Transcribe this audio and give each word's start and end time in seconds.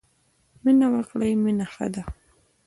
مینه 0.63 0.87
وکړی 0.93 1.31
مینه 1.43 1.65
ښه 1.73 1.87
ده. 1.93 2.03